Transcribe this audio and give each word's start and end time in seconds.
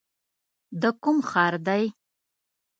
د 0.81 0.83
کوم 1.01 1.17
ښار 1.29 1.53
دی؟ 1.67 1.83